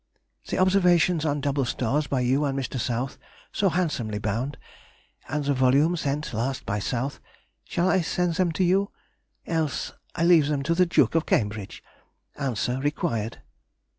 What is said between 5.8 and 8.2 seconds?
sent last, by South, shall I